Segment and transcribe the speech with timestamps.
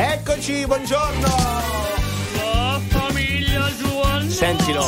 [0.00, 1.26] Eccoci, buongiorno.
[2.36, 4.30] La famiglia Giovanni.
[4.30, 4.86] Sentilo.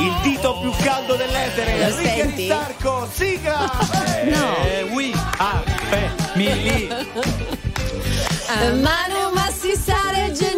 [0.00, 1.76] Il dito più caldo dell'etere.
[1.76, 2.50] Lo Enrico senti?
[2.50, 3.70] Aristarco, sigla.
[4.22, 4.56] Eh, No.
[4.64, 6.88] Eh, oui, ah, beh, Milli.
[8.80, 10.53] Manu Massissare Genì.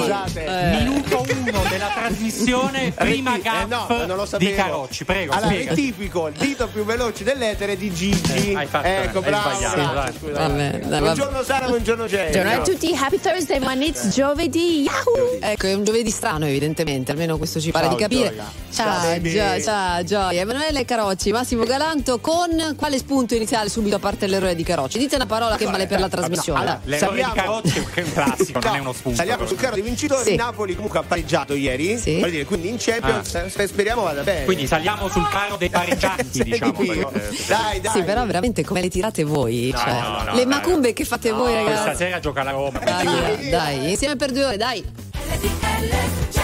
[0.00, 0.76] Scusate.
[0.78, 4.50] Minuto uno della trasmissione, prima Retti- eh, no, gaff non lo sapevo.
[4.50, 5.04] di Carocci.
[5.04, 5.70] Prego, Allora, spiega.
[5.70, 8.50] rettifico, il dito più veloce dell'etere di Gigi.
[8.50, 9.50] Eh, hai fatto ecco, bravo.
[9.54, 10.32] scusa.
[10.32, 10.98] Vabbè, vabbè.
[11.00, 12.30] Buongiorno Sara, buongiorno Jenny.
[12.32, 14.82] Buongiorno a tutti, happy Thursday, man it's giovedì.
[14.82, 15.38] Yahoo!
[15.40, 18.28] Ecco, è un giovedì strano, evidentemente, almeno questo ci pare Ciao, di capire.
[18.30, 18.44] Gioia.
[18.72, 20.40] Ciao, Ciao, ciao, Gioia.
[20.40, 24.98] Emanuele Carocci, Massimo Galanto, con quale spunto iniziale subito a parte l'errore di Carocci?
[24.98, 26.58] Dite una parola che vale per la trasmissione.
[26.60, 29.16] allora, L'errore di Saliamo- Carocci è un classico, non è uno spunto.
[29.18, 30.22] Saliamo sul carro di vincitore.
[30.24, 30.30] Sì.
[30.30, 31.96] Il Napoli comunque ha pareggiato ieri.
[31.98, 32.16] Sì.
[32.24, 33.66] Dire, quindi in Champions Ah.
[33.66, 34.44] speriamo vada bene.
[34.44, 36.72] Quindi saliamo sul carro dei pareggianti, diciamo.
[36.72, 37.92] perché, eh, Dai, dai.
[37.92, 39.70] Sì, però veramente come le tirate voi?
[39.72, 40.46] No, cioè, no, no, le dai.
[40.46, 41.96] macumbe che fate voi, Questa ragazzi.
[42.04, 42.78] sera gioca la Roma.
[42.78, 44.84] Dai, dai, dai, insieme per due ore, dai.
[45.26, 46.43] When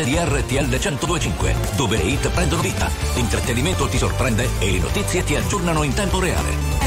[0.00, 5.24] pulsante di RTL 1025, dove le hit prendono vita, l'intrattenimento ti sorprende e le notizie
[5.24, 6.78] ti aggiornano in tempo reale.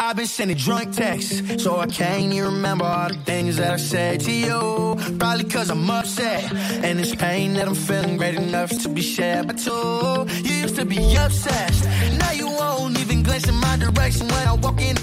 [0.00, 3.76] I've been sending drunk texts, so I can't even remember all the things that I
[3.76, 4.96] said to you.
[5.18, 6.50] Probably cause I'm upset,
[6.82, 10.26] and it's pain that I'm feeling great enough to be shared by two.
[10.44, 11.84] You used to be obsessed,
[12.18, 14.96] now you won't even glance in my direction when I walk in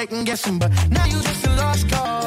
[0.00, 2.19] second guessing, but now you just a lost cause.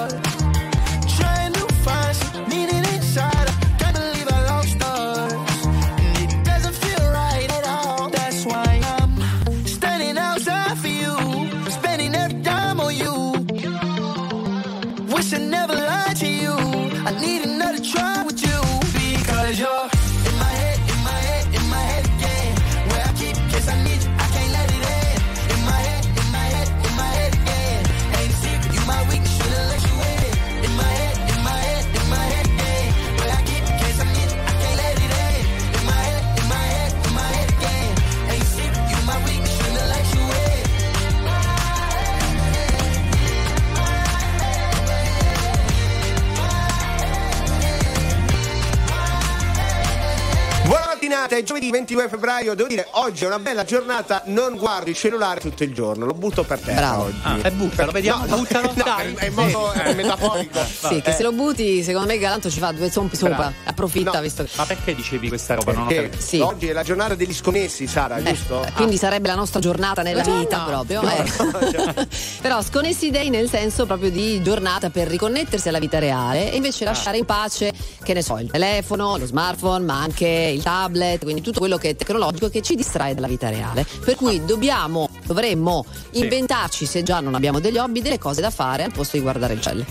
[51.73, 55.73] 22 febbraio, devo dire, oggi è una bella giornata, non guardo il cellulare tutto il
[55.73, 57.03] giorno, lo butto per terra Bravo.
[57.05, 57.17] oggi.
[57.23, 59.13] Ah, e buttalo, vediamo, No, buttalo, no, dai.
[59.15, 60.59] è in modo eh, metaforico.
[60.93, 63.51] Sì, che se lo butti, secondo me Galanto ci fa due zompi sopra.
[63.63, 64.21] Approfitta, No.
[64.21, 64.49] visto che.
[64.55, 65.71] Ma perché dicevi questa roba?
[65.71, 66.21] Non ho Perché.
[66.21, 66.39] Sì.
[66.39, 68.63] oggi è la giornata degli scommessi, Sara, Eh, giusto?
[68.63, 71.01] eh, quindi sarebbe la nostra giornata nella No, vita proprio.
[71.01, 72.07] No, no, cioè.
[72.41, 76.85] Però sconnessi day nel senso proprio di giornata per riconnettersi alla vita reale e invece
[76.85, 77.71] lasciare in pace,
[78.03, 81.91] che ne so, il telefono, lo smartphone, ma anche il tablet, quindi tutto quello che
[81.91, 83.85] è tecnologico che ci distrae dalla vita reale.
[84.03, 88.83] Per cui dobbiamo, dovremmo inventarci, se già non abbiamo degli hobby, delle cose da fare
[88.83, 89.85] al posto di guardare il cielo.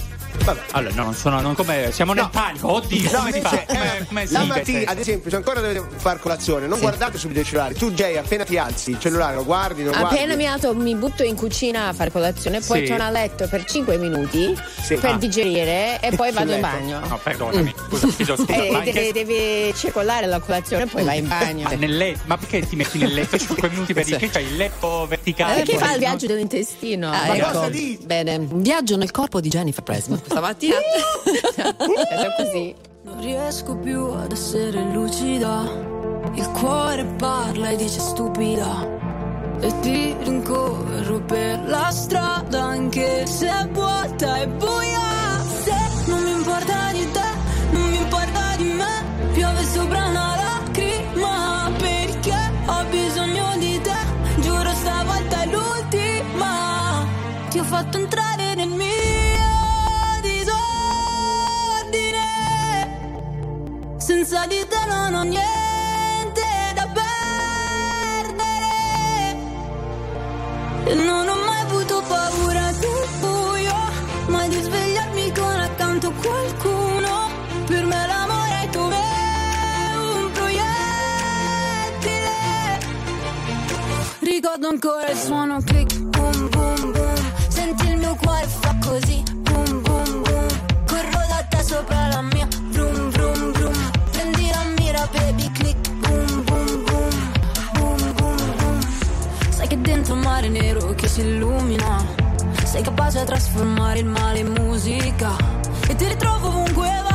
[0.72, 1.40] Allora, no, non sono.
[1.40, 2.30] Non come, siamo nel No.
[2.30, 2.72] panico.
[2.72, 3.48] Oddio, No, come si fa?
[3.50, 6.76] invece, Come, eh, come si la mattina, ad esempio, se ancora dovete fare colazione, non
[6.76, 6.82] Sì.
[6.82, 7.74] guardate subito il cellulare.
[7.74, 10.36] Tu, Jay, appena ti alzi, il cellulare lo guardi, non Appena guardi.
[10.36, 12.86] mi alzo mi butto in cucina a fare colazione, poi Sì.
[12.86, 14.94] torno a letto per 5 minuti Sì.
[14.96, 15.16] per Ah.
[15.16, 17.00] digerire e poi vado in bagno.
[17.06, 17.74] No, perdonami.
[17.88, 18.52] Scusa, chiedo scusa.
[18.62, 21.62] Eh, ma, in deve, che- deve circolare la colazione e poi vai in bagno.
[21.68, 24.10] ma nel letto- ma perché ti metti nel letto 5 minuti per Sì.
[24.16, 25.54] dire che c'hai il letto verticale?
[25.56, 27.08] Perché fuori, fa il viaggio dell'intestino?
[27.10, 27.46] Ah, Ma ecco.
[27.50, 27.98] cosa dici?
[28.04, 30.20] Bene, un viaggio nel corpo di Jennifer Preston.
[30.24, 30.76] Stamattina.
[31.76, 32.74] È così.
[33.02, 35.62] Non riesco più ad essere lucida.
[36.34, 39.00] Il cuore parla e dice stupida.
[39.60, 45.40] E ti rincorro per la strada anche se è vuota e buia.
[45.62, 45.81] Se
[65.02, 66.42] non ho niente
[66.74, 67.34] da perdere.
[70.94, 73.74] Non ho mai avuto paura del buio,
[74.28, 77.30] mai di svegliarmi con accanto qualcuno.
[77.66, 79.00] Per me l'amore è come
[79.96, 80.70] un proiettile.
[84.20, 87.01] Ricordo ancora il suono click, boom boom boom.
[103.14, 105.36] A trasformare il male in musica.
[105.86, 107.11] E ti ritrovo ovunque vada,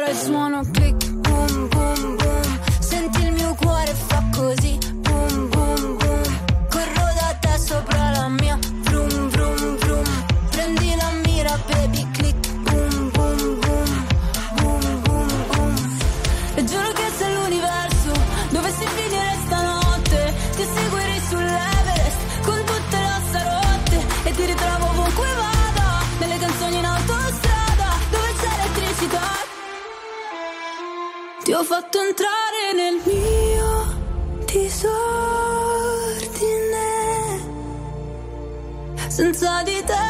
[0.00, 0.79] Ricordo ancora il suono
[39.62, 40.09] Senza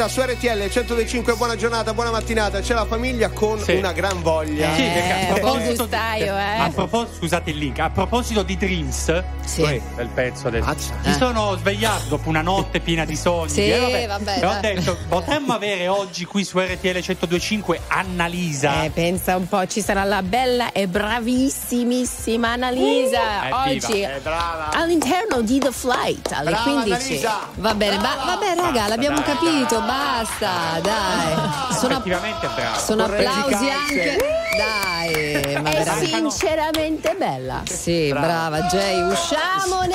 [0.00, 1.34] Diretta su RTL 105.
[1.34, 2.60] Buona giornata, buona mattinata.
[2.60, 3.72] C'è la famiglia con Sì.
[3.74, 4.72] una gran voglia.
[4.74, 6.58] Sì, perché a Eh, proposito, gustaio, eh.
[6.58, 9.60] a proposito- scusate il link, a proposito di Dreams, Sì.
[9.62, 10.62] questo è il pezzo del...
[10.62, 10.94] Mazza.
[11.04, 13.50] Mi sono svegliato dopo una notte piena di sogni.
[13.50, 14.58] Sì, e vabbè, e ho va.
[14.60, 18.84] detto, potremmo avere oggi qui su RTL 1025 Annalisa.
[18.84, 23.18] Eh, pensa un po', ci sarà la bella e bravissimissima Annalisa
[23.50, 24.70] Uh, oggi è brava.
[24.72, 26.92] all'interno di The Flight alle Brava, 15.
[27.04, 27.38] Annalisa.
[27.56, 31.74] Va bene, ba- vabbè raga, Basta, l'abbiamo capito, basta, dai.
[31.76, 32.78] Sono, Effettivamente bravo.
[32.78, 34.18] sono applausi anche.
[34.56, 36.06] Dai, ma È veramente.
[36.30, 37.62] sinceramente bella.
[37.64, 39.94] Sì, brava Jay, usciamone!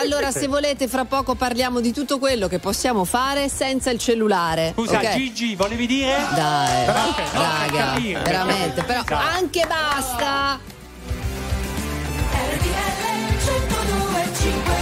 [0.00, 4.72] Allora, se volete, fra poco parliamo di tutto quello che possiamo fare senza il cellulare.
[4.74, 5.14] Scusa, ok?
[5.14, 6.16] Gigi, volevi dire?
[6.34, 10.58] Dai, Ok, no, per raga, per veramente, però anche basta.
[12.32, 13.12] RTL
[13.52, 14.81] 1025,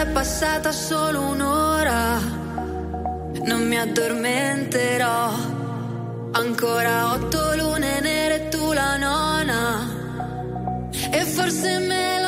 [0.00, 2.18] è passata solo un'ora.
[3.46, 5.30] Non mi addormenterò.
[6.32, 9.60] Ancora otto lune nere tu la nona.
[11.10, 12.27] E forse me lo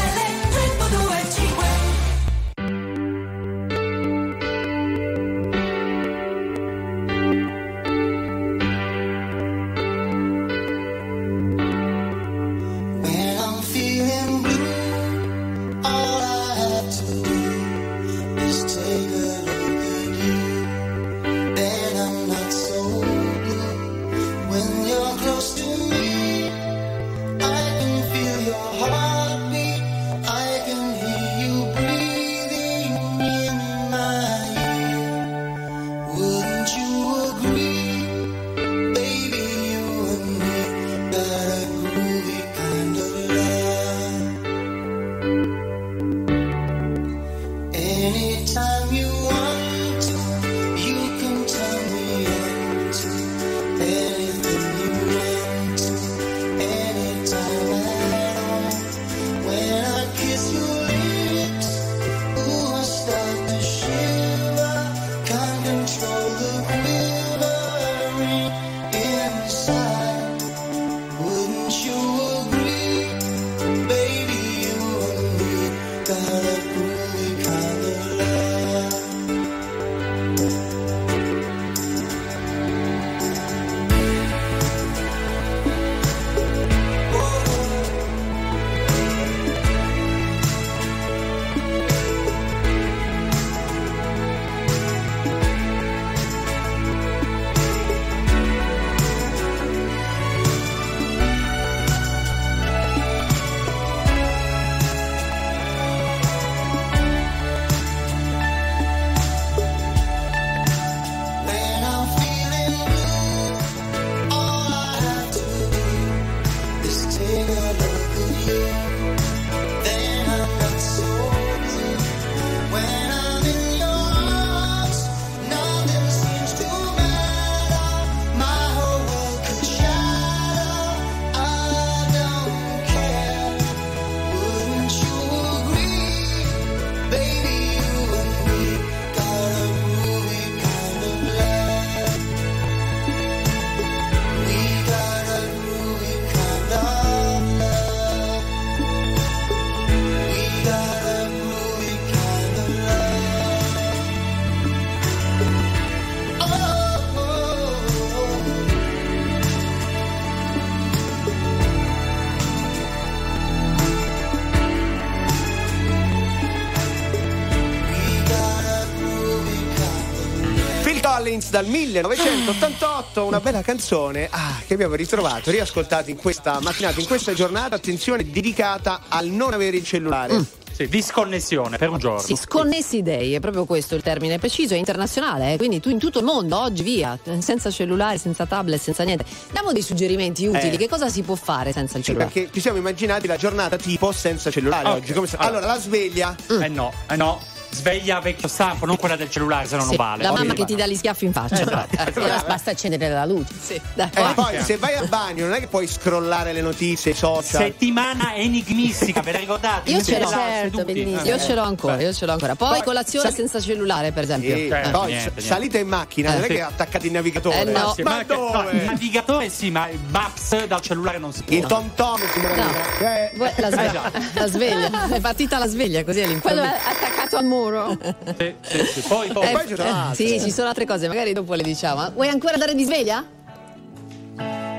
[171.51, 177.33] Dal 1988, una bella canzone ah, che abbiamo ritrovato, riascoltato in questa mattinata, in questa
[177.33, 180.33] giornata, attenzione, dedicata al non avere il cellulare.
[180.33, 180.41] Mm.
[180.71, 182.21] Sì, disconnessione per un giorno.
[182.21, 185.99] Sì, sconnessi day, è proprio questo il termine preciso, è internazionale, eh, quindi tu in
[185.99, 189.25] tutto il mondo, oggi via, senza cellulare, senza tablet, senza niente.
[189.51, 190.77] Diamo dei suggerimenti utili, Eh.
[190.77, 192.31] che cosa si può fare senza il Sì, cellulare?
[192.33, 194.95] perché ci siamo immaginati la giornata tipo senza cellulare Ok.
[194.95, 195.11] oggi.
[195.13, 195.57] Come se- Allora.
[195.57, 196.33] allora, la sveglia.
[196.53, 196.61] Mm.
[196.61, 197.41] Eh no, eh no.
[197.73, 200.23] Sveglia vecchio stampo, non quella del cellulare, se no Sì, non vale.
[200.23, 201.61] la mamma che ti dà gli schiaffi in faccia.
[201.61, 201.95] Esatto.
[201.97, 203.53] Eh, Basta, basta accendere la luce.
[203.59, 204.33] sì, E vai.
[204.33, 207.61] poi se vai al bagno non è che puoi scrollare le notizie, i social.
[207.61, 209.89] Settimana enigmistica, ve la ricordate?
[209.89, 210.27] Io ce l'ho.
[210.29, 210.93] Certo, seduti.
[210.93, 211.23] bellissimo.
[211.29, 212.55] Io ce l'ho ancora, io ce l'ho ancora.
[212.55, 214.55] Poi, Poi, colazione sai- senza cellulare, per esempio.
[214.55, 217.61] Sì, Eh, poi niente, salite in macchina, Eh, non è che attaccate il navigatore.
[217.61, 217.93] Eh, no.
[217.95, 218.83] Sì, Ma ma no, il dove?
[218.83, 221.55] navigatore sì, ma il Maps dal cellulare non si può.
[221.55, 223.07] Il tom tom No.
[223.07, 223.91] eh, Vuoi- La, sve-
[224.33, 226.63] la sveglia, è partita la sveglia così Quello all'improvviso.
[226.63, 227.59] è attaccato al muro.
[228.37, 229.01] Sì, sì, sì.
[229.07, 229.51] Poi, poi.
[229.51, 230.27] poi ci sono altre.
[230.27, 232.11] sì, ci sono altre cose, magari dopo le diciamo.
[232.11, 233.25] Vuoi ancora dare di sveglia?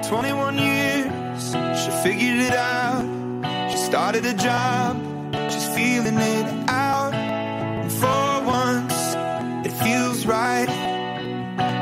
[0.09, 3.05] 21 years, she figured it out.
[3.71, 4.97] She started a job,
[5.51, 7.15] she's feeling it out.
[7.15, 9.15] And for once,
[9.65, 10.69] it feels right.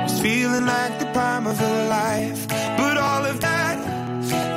[0.05, 2.47] It's feeling like the prime of her life.
[2.77, 3.79] But all of that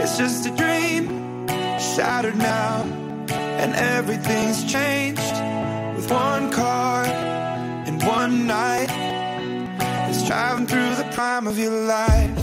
[0.02, 1.48] is just a dream,
[1.80, 2.84] shattered now.
[3.58, 5.36] And everything's changed
[5.96, 8.90] with one car and one night.
[10.10, 12.43] It's driving through the prime of your life.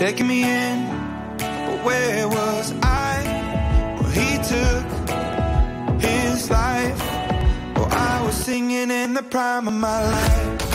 [0.00, 0.86] Taking me in,
[1.36, 3.98] but where was I?
[4.00, 4.86] Well, he took
[6.00, 6.98] his life.
[7.76, 10.69] Oh, I was singing in the prime of my life.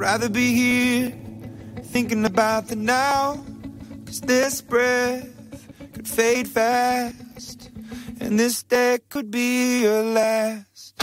[0.00, 1.12] Rather be here,
[1.92, 3.38] thinking about the now.
[4.06, 5.28] Cause this breath
[5.92, 7.70] could fade fast,
[8.18, 10.94] and this day could be your last.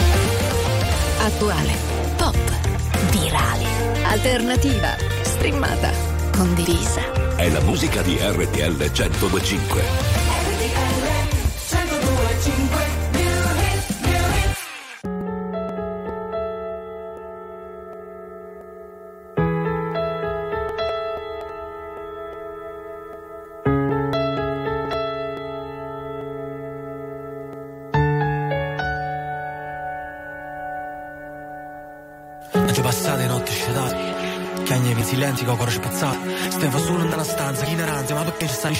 [1.20, 1.76] Attuale,
[2.18, 2.36] pop,
[3.12, 5.92] virale, alternativa, streamata,
[6.32, 7.36] condivisa.
[7.36, 10.17] È la musica di RTL 1025.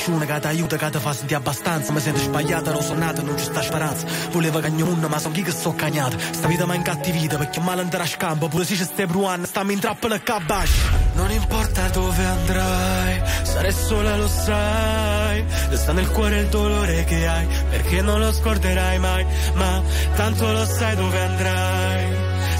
[0.08, 1.92] Nessuno che ti aiuta, che ti fa sentire abbastanza.
[1.92, 4.06] Mi sento sbagliata, non sono nata, non ci sta speranza.
[4.30, 6.16] Volevo cagno mondo, ma sono chi che sto cagnato.
[6.18, 8.48] Sta vita mi incattivita, perché male andrà a scampo.
[8.48, 10.70] Pure se ci stai provando, stammi in trappola e cabash
[11.14, 15.44] Non importa dove andrai Sarai sola, lo sai.
[15.68, 19.26] Resta nel cuore il dolore che hai Perché non lo scorderai mai.
[19.54, 19.82] Ma
[20.16, 22.16] tanto lo sai dove andrai.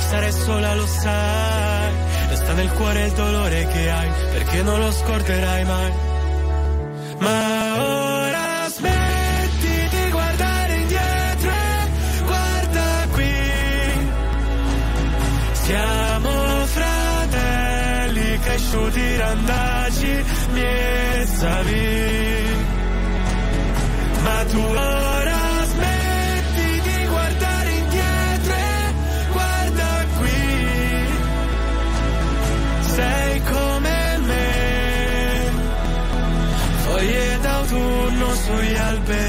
[0.09, 1.93] Sarai sola, lo sai.
[2.29, 6.18] Resta nel cuore il dolore che hai, perché non lo scorderai mai.
[7.19, 11.53] Ma ora smetti di guardare indietro
[12.25, 13.35] guarda qui.
[15.53, 18.39] Siamo fratelli
[18.91, 21.87] tirandaci miesavi
[24.23, 25.28] ma tu ora
[38.89, 39.28] tal vez.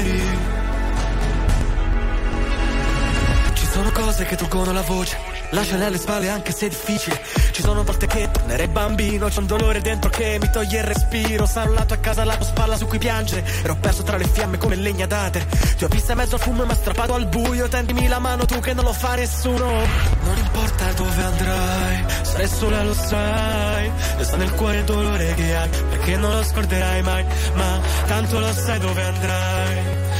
[4.10, 5.16] Cose che tolgono la voce
[5.50, 7.20] Lasciale alle spalle anche se è difficile.
[7.50, 11.46] Ci sono volte che tornerei bambino C'è un dolore dentro che mi toglie il respiro.
[11.46, 14.58] Sarò lato a casa la tua spalla su cui piangere Ero perso tra le fiamme
[14.58, 15.46] come legna d'ate
[15.76, 17.68] Ti ho vista in mezzo al fumo e mi ha strappato al buio.
[17.68, 19.66] Tendimi la mano tu che non lo fa nessuno.
[19.66, 23.90] Non importa dove andrai Sarai sola lo sai.
[24.16, 27.24] Resta nel cuore il dolore che hai Perché non lo scorderai mai.
[27.54, 29.78] Ma tanto lo sai dove andrai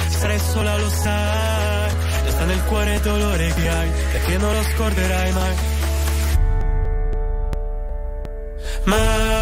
[0.09, 1.70] Sarai sola lo sai
[2.41, 5.57] Resta nel cuore il dolore che hai Perché non lo scorderai mai.
[8.85, 9.40] Ma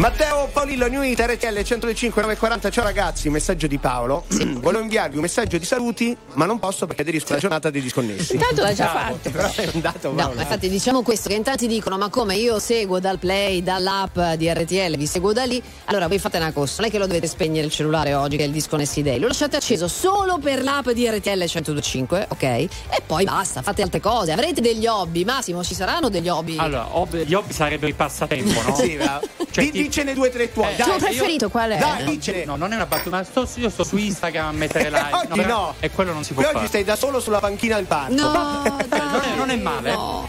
[0.00, 2.70] Matteo Paolillo, New It, RTL 105 940.
[2.70, 4.24] Ciao ragazzi, messaggio di Paolo.
[4.32, 8.32] Volevo inviarvi un messaggio di saluti, ma non posso perché aderisco alla giornata dei disconnessi.
[8.32, 9.28] Intanto l'ha già Bravo, fatto.
[9.36, 10.34] Però è andato No, Paolo.
[10.36, 14.18] ma infatti diciamo questo, che in tanti dicono ma come io seguo dal play, dall'app
[14.38, 17.06] di RTL, vi seguo da lì, allora voi fate una cosa, non è che lo
[17.06, 20.62] dovete spegnere il cellulare oggi che è il Disconnessi Day, lo lasciate acceso solo per
[20.62, 22.42] l'app di RTL 125, ok?
[22.42, 22.70] E
[23.04, 26.56] poi basta, fate altre cose, avrete degli hobby, Massimo ci saranno degli hobby?
[26.56, 28.74] Allora, ob- gli hobby sarebbero il passatempo, no?
[28.80, 29.26] Sì, bravo.
[29.50, 30.72] Cioè, Di- ti- Dicene due tre tuoi.
[30.72, 30.84] Eh, dai.
[30.86, 31.76] tuo io- preferito qual è?
[31.78, 32.44] Dai, dicene.
[32.44, 35.12] No, non è una battuta, ma sto, io sto su Instagram a mettere like.
[35.14, 35.74] Oggi però- no.
[35.80, 36.66] E quello non si può oggi fare.
[36.68, 38.14] stai da solo sulla panchina del parco.
[38.14, 38.30] No,
[38.64, 39.92] non, è, dai, non è male.
[39.92, 40.28] no.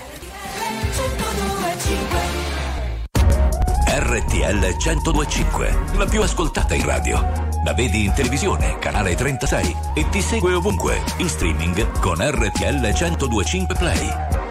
[3.93, 7.49] RTL 1025, la più ascoltata in radio.
[7.63, 13.75] La vedi in televisione, canale 36 e ti segue ovunque, in streaming con RTL 1025
[13.75, 14.50] Play.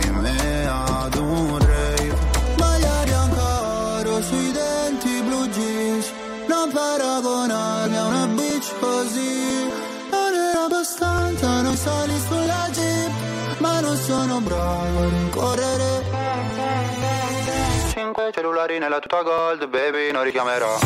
[18.61, 20.77] Cellulari nella tuta gold baby non richiamerò.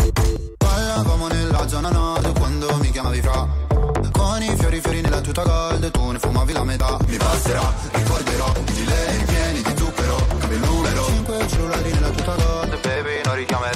[0.58, 3.46] Parlavamo nella zona nord quando mi chiamavi fra.
[4.14, 6.98] Con i fiori fiori nella tuta gold Tu ne fumavi la metà.
[7.06, 12.36] Mi passerà, ricorderò I gilet ripieni di zucchero Cambio il numero Cinque cellulari nella tuta
[12.36, 13.75] gold Baby non richiamerò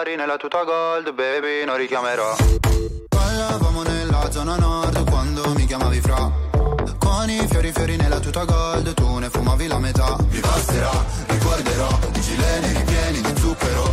[0.00, 2.34] Cellulari nella tuta gold Baby non richiamerò.
[3.08, 6.30] Parlavamo nella zona nord Quando mi chiamavi fra.
[6.98, 10.16] Con i fiori fiori nella tuta gold Tu ne fumavi la metà.
[10.30, 10.90] Mi passerà,
[11.26, 13.92] ricorderò I gileni ripieni di zucchero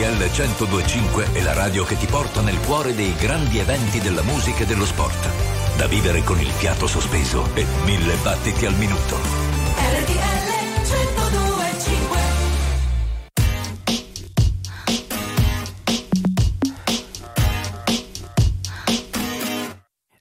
[0.00, 4.62] RTL 1025 è la radio che ti porta nel cuore dei grandi eventi della musica
[4.62, 5.28] e dello sport.
[5.76, 9.16] Da vivere con il fiato sospeso e mille battiti al minuto.
[9.16, 10.48] RTL
[10.86, 12.18] 1025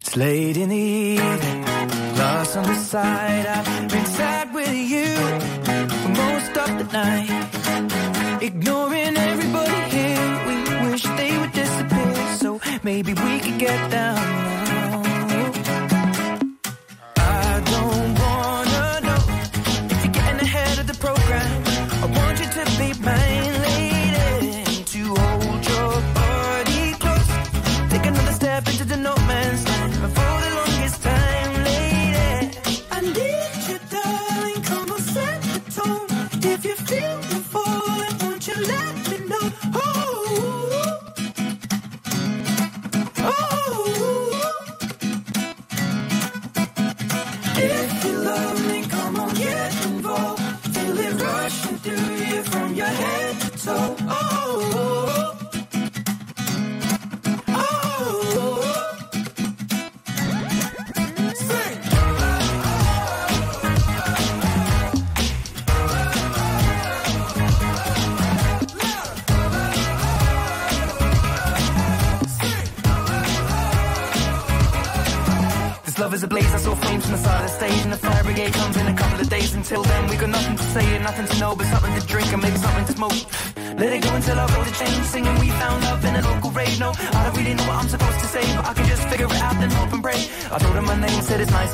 [0.02, 1.66] It's late in the evening,
[2.18, 3.46] lost on the side.
[3.48, 5.16] I've been sad with you
[5.88, 7.30] for most of the night.
[8.42, 8.79] Ignoring
[13.00, 14.19] Maybe we could get down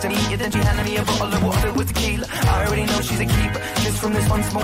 [0.10, 2.28] to you Then she handed me a bottle of water with tequila.
[2.30, 3.62] I already know she's a keeper.
[3.84, 4.64] Just from this one small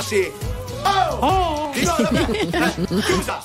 [0.00, 0.32] Massi.
[0.82, 1.70] Oh!
[1.74, 2.30] Di nuovo da me.
[2.30, 3.44] Eh, Chiusa.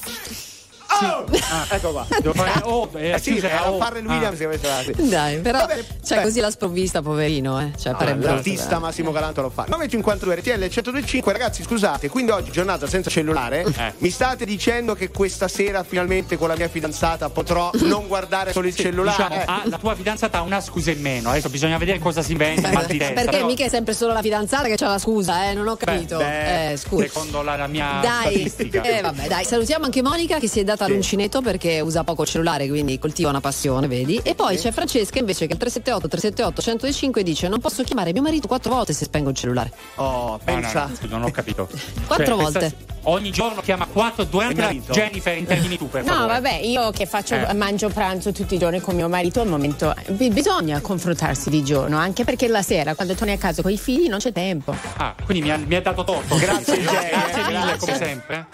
[1.01, 1.25] Oh!
[1.69, 2.07] Ecco qua.
[2.21, 3.77] Devo fare oh, eh, Eh sì, chiusa era oh.
[3.77, 6.23] Farrell Williams che aveva detto Dai, però Vabbè, cioè beh.
[6.23, 7.71] così la sprovvista, poverino, eh.
[7.77, 9.65] Cioè, farebbe L'artista Massimo Galanto lo fa.
[9.69, 11.31] 9.52 RTL 1025.
[11.33, 13.63] Ragazzi, scusate, quindi oggi giornata senza cellulare.
[13.75, 13.93] Eh.
[13.97, 18.67] Mi state dicendo che questa sera finalmente con la mia fidanzata potrò non guardare solo
[18.67, 19.17] il cellulare?
[19.27, 19.43] Diciamo, Eh.
[19.45, 21.29] ah, la tua fidanzata ha una scusa in meno.
[21.29, 23.13] Adesso bisogna vedere cosa si inventa, mal di testa.
[23.15, 25.75] Perché però- mica è sempre solo la fidanzata che c'ha la scusa, eh, non ho
[25.75, 26.17] capito.
[26.17, 27.03] beh, eh, scusa.
[27.03, 28.81] Secondo la, la mia Dai, statistica.
[28.83, 32.21] eh, vabbè, dai, salutiamo anche Monica che si è data fare l'uncinetto perché usa poco
[32.23, 34.19] il cellulare, quindi coltiva una passione, vedi?
[34.23, 38.21] E poi c'è Francesca invece che al 378 378 105 dice non posso chiamare mio
[38.21, 39.71] marito quattro volte se spengo il cellulare.
[39.95, 40.85] Oh, No, pensa.
[40.85, 41.67] no, no, non ho capito.
[42.07, 42.75] Quattro Cioè, volte.
[43.03, 44.81] ogni giorno chiama quattro durante.
[44.91, 46.27] Jennifer, intervieni tu per No, favore.
[46.33, 47.53] vabbè, io che faccio, Eh.
[47.53, 51.97] mangio pranzo tutti i giorni con mio marito, al momento bi- bisogna confrontarsi di giorno,
[51.97, 54.75] anche perché la sera, quando torni a casa con i figli, non c'è tempo.
[54.97, 56.35] Ah, quindi mi ha, mi ha dato torto.
[56.35, 57.77] Grazie, Grazie mille, grazie.
[57.93, 58.47] come sempre.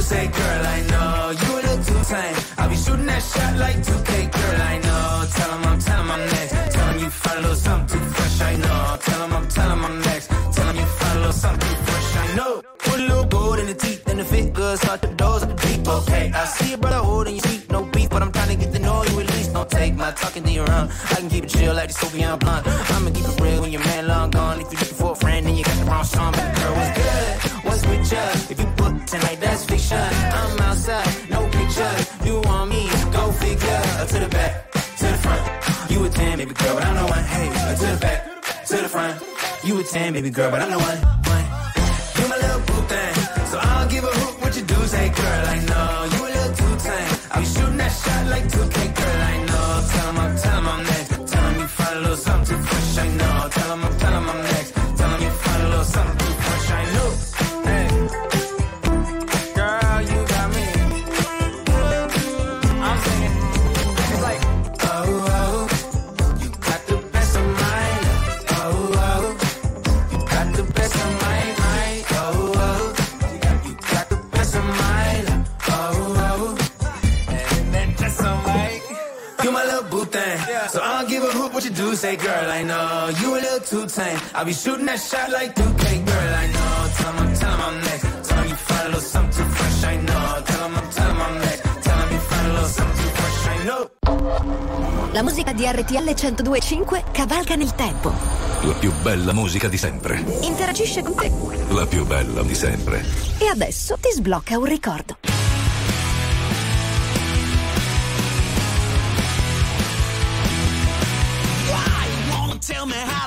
[0.00, 1.30] Say, girl, I know.
[1.40, 2.36] You a little too tame.
[2.58, 5.26] I'll be shooting that shot like 2K, girl, I know.
[5.36, 6.52] Tell 'em I'm, tell 'em I'm next.
[6.74, 8.98] Tell 'em you find a little something fresh, I know.
[9.06, 10.26] Tell 'em I'm, tell 'em I'm next.
[10.54, 12.62] Tell 'em you find a little something fresh, I know.
[12.78, 15.50] Put a little gold in the teeth and the fit good, start the doors up
[15.50, 16.32] the deep, okay.
[16.34, 18.80] I see a brother holding your seat, no beef, but I'm trying to get the
[18.80, 19.52] know you at least.
[19.52, 20.88] Don't take my talking to your own.
[21.12, 22.66] I can keep it chill like the Soviet blunt.
[22.66, 24.60] I'ma keep it real when your man long gone.
[24.60, 26.32] If you're looking for a friend, then you got the wrong song.
[26.32, 27.64] But girl, what's good?
[27.66, 28.39] What's with you?
[29.90, 30.34] That's.
[30.40, 32.26] I'm outside, no pictures.
[32.26, 32.82] You want me?
[33.16, 33.82] Go figure.
[34.00, 34.52] Uh, To the back,
[35.00, 35.42] to the front.
[35.90, 37.24] You a 10, baby girl, but I'm the one.
[37.34, 38.20] Hey, uh, to the back,
[38.70, 39.14] to the front.
[39.64, 40.98] You a 10, baby girl, but I'm the one.
[41.34, 41.46] one.
[42.18, 43.14] You my little boo thing.
[43.50, 45.90] So I don't give a hoot what you do, say girl, I know.
[46.14, 47.12] You a little too tame.
[47.32, 49.66] I'll be shooting that shot like 2K, girl, I know.
[49.92, 50.99] Tell 'em I'm, tell 'em I'm next.
[82.00, 83.10] Say girl, I know.
[83.20, 84.18] You a little too tame.
[84.34, 86.72] I'll be shooting that shot like 2K, girl, I know.
[86.96, 88.06] Tell 'em I'm, tell 'em I'm next.
[88.26, 90.42] Tell 'em you find a little something too fresh, I know.
[90.48, 91.62] Tell 'em I'm, tell 'em I'm next.
[91.84, 93.82] Tell 'em you find a little something too fresh, I know.
[95.12, 98.12] La musica di RTL 1025 cavalca nel tempo.
[98.62, 100.24] La più bella musica di sempre.
[100.40, 101.30] Interagisce con te.
[101.74, 103.04] La più bella di sempre.
[103.38, 105.18] E adesso ti sblocca un ricordo.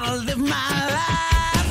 [0.03, 1.62] Tell me how to live my life?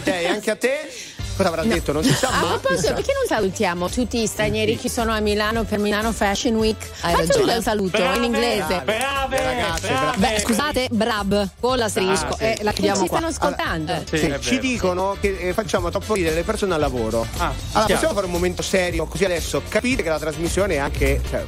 [0.00, 0.90] Grazie Tei, anche a te.
[1.36, 1.90] Cosa avrà detto?
[1.92, 2.58] Non si sa A mai.
[2.58, 6.76] proposito, perché non salutiamo tutti i stranieri che sono a Milano per Milano Fashion Week?
[7.00, 8.82] Hai Faccio un bel saluto in inglese.
[8.84, 10.16] Brave, Ragazze, brave.
[10.18, 12.26] Beh, scusate, brab, con l'asterisco.
[12.26, 12.42] Ah, sì.
[12.44, 13.18] eh, la chiudiamo ci qua.
[13.18, 14.02] stanno ascoltando.
[14.08, 17.26] Sì, Sì, è ci dicono che eh, facciamo troppo ridere le persone al lavoro.
[17.38, 17.86] Ah, allora, chiaro.
[17.94, 21.20] possiamo fare un momento serio, così adesso capite che la trasmissione è anche.
[21.28, 21.44] Cioè,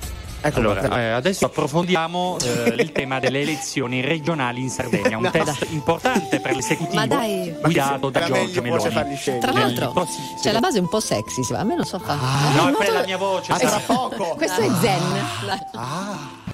[0.47, 5.31] ecco Allora, eh, adesso approfondiamo eh, il tema delle elezioni regionali in Sardegna, un No.
[5.31, 7.55] test importante per l'esecutivo Ma dai.
[7.61, 9.19] guidato da Giorgio Meloni.
[9.41, 12.19] Tra l'altro, prossimo- c'è la base un po' sexy, a me non so fare.
[12.55, 13.53] No, è quella la mia voce.
[13.53, 14.35] A tra sarà- poco.
[14.37, 16.46] Questo è Zen.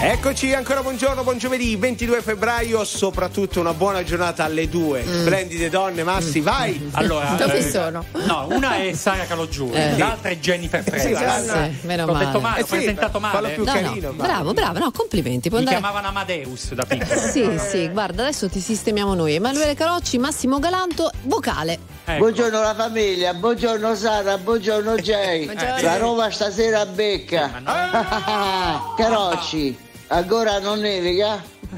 [0.00, 5.02] Eccoci ancora buongiorno, buon giovedì 22 febbraio, soprattutto una buona giornata alle due.
[5.02, 5.20] Mm.
[5.22, 6.88] Splendide donne, Massi, vai!
[6.92, 8.04] Allora, Dove eh, sono?
[8.24, 9.98] No, una è Sara Calogiuri, Eh.
[9.98, 11.18] l'altra è Jennifer Sì, Fresa.
[11.20, 11.64] guarda.
[11.64, 12.24] Sì, meno L'ho male.
[12.26, 13.54] detto male, Eh ho sì, presentato fallo male.
[13.54, 15.48] più No, carino, no, bravo, bravo, no, complimenti.
[15.48, 15.82] Puoi Mi andare...
[15.84, 17.20] chiamavano Amadeus da piccolo.
[17.28, 19.34] Sì, sì, guarda, adesso ti sistemiamo noi.
[19.34, 21.76] Emanuele Carocci, Massimo Galanto, vocale.
[22.04, 22.18] Ecco.
[22.18, 25.44] Buongiorno la famiglia, buongiorno Sara, buongiorno Jay.
[25.46, 25.82] Buongiorno.
[25.82, 27.50] La Roma stasera becca.
[28.96, 29.76] Carocci,
[30.08, 31.56] ancora non nevica?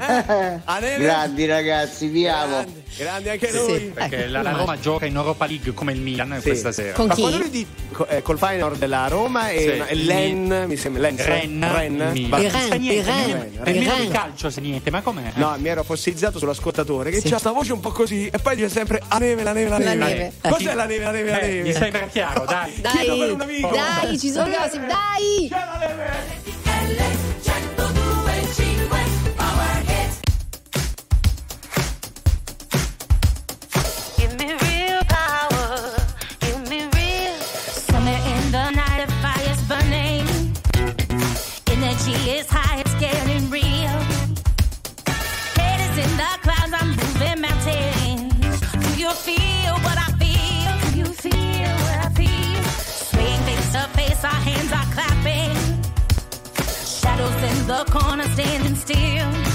[0.63, 1.03] a neve?
[1.03, 2.63] Grandi ragazzi, vi amo.
[2.95, 3.77] Grandi, anche noi.
[3.79, 3.85] sì.
[3.93, 6.47] Perché Ecco, la, la Roma gioca in Europa League come il Milan Sì.
[6.47, 6.93] questa sera.
[6.93, 7.49] Con chi?
[7.49, 10.05] di, co- eh, col Feyenoord della Roma e, Sì.
[10.05, 14.61] Len, mi sembra Len, Ren, Ren, E Ren, sa niente, e Ren, di calcio sa
[14.61, 15.31] niente, ma com'è?
[15.35, 17.29] No, mi ero fossilizzato sull'ascoltatore che Sì.
[17.29, 19.77] c'ha sta voce un po' così e poi dice sempre la neve, la neve, la
[19.77, 20.05] La neve.
[20.13, 20.31] neve.
[20.49, 21.61] Cos'è la neve, la neve, la Eh, neve?
[21.63, 22.73] mi sembra chiaro, dai.
[22.79, 23.35] Dai,
[23.71, 25.49] dai, ci sono cose, dai!
[25.49, 27.50] C'è la neve.
[57.85, 59.50] Corner, standing still.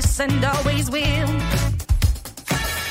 [0.00, 1.30] This and always will.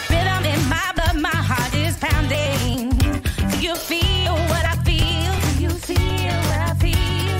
[0.09, 2.89] Rhythm in my blood, my heart is pounding.
[3.51, 5.31] Do you feel what I feel?
[5.45, 7.37] Do you feel what I feel?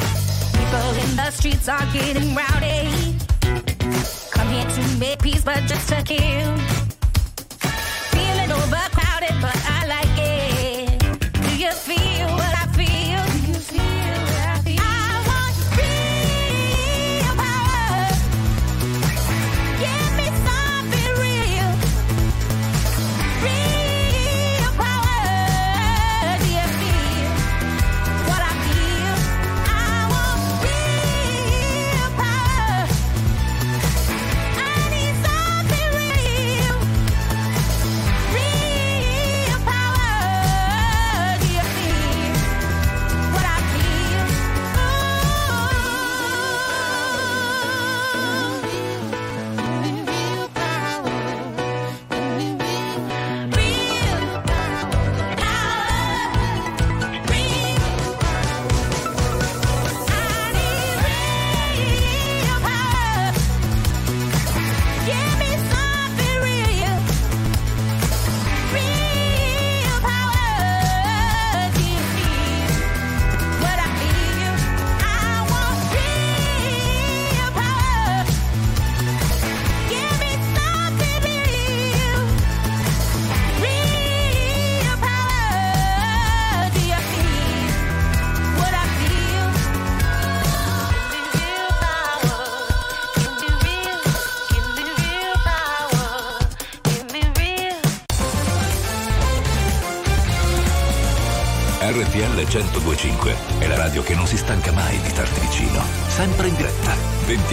[0.59, 3.15] People in the streets are getting rowdy.
[4.35, 6.51] Come here to make peace, but just to kill.
[8.13, 9.57] Feeling overcrowded, but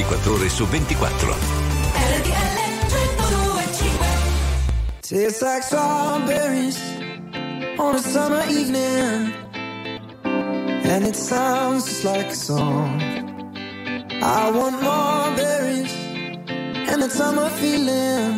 [0.09, 1.34] 24 ore su 24.
[5.02, 6.78] Tastes like strawberries
[7.78, 9.32] on a summer evening,
[10.24, 13.02] and it sounds just like a song.
[14.22, 15.94] I want more berries
[16.88, 18.36] and that summer feeling.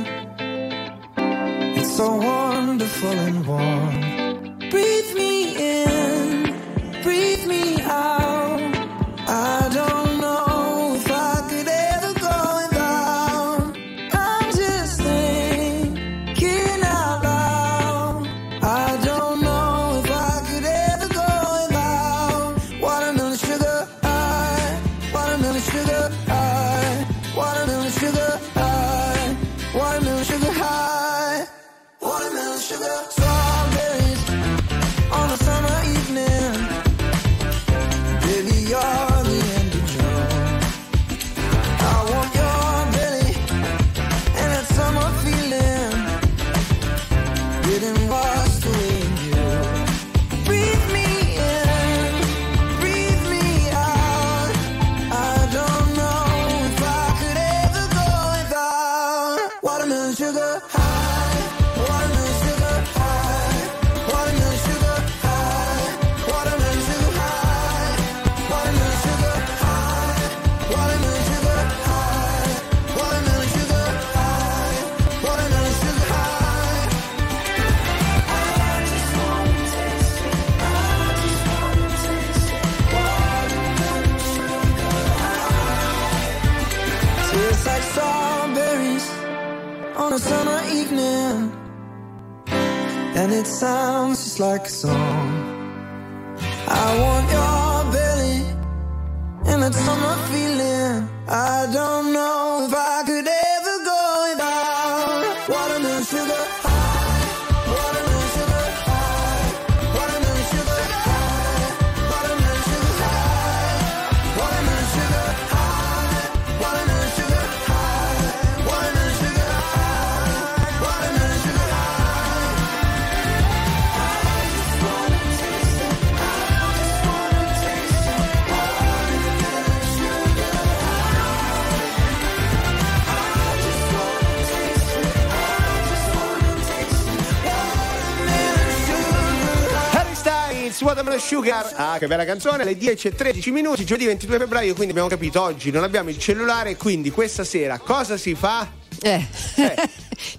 [141.21, 141.73] Sugar.
[141.77, 145.43] Ah, che bella canzone, alle 10 e 13 minuti, giovedì 22 febbraio, quindi abbiamo capito,
[145.43, 148.67] oggi non abbiamo il cellulare, quindi questa sera cosa si fa?
[149.01, 149.27] Eh.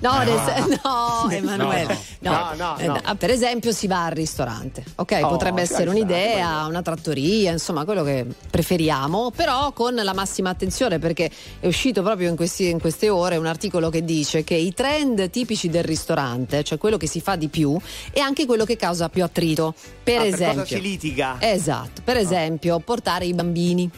[0.01, 1.97] No, nel sen- no, Emanuele.
[2.19, 2.99] No, no, no, Eh, no.
[3.03, 4.83] ah, Per esempio, si va al ristorante.
[4.95, 10.49] Ok, Oh, potrebbe essere un'idea, una trattoria, insomma, quello che preferiamo, però con la massima
[10.49, 11.29] attenzione perché
[11.59, 15.29] è uscito proprio in, questi- in queste ore un articolo che dice che i trend
[15.29, 17.77] tipici del ristorante, cioè quello che si fa di più,
[18.11, 19.73] è anche quello che causa più attrito.
[20.03, 21.35] Per Ah, per esempio, cosa si litiga?
[21.39, 23.89] Esatto, per esempio, portare i bambini.